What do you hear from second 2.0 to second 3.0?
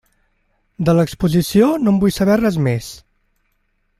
vull saber res més!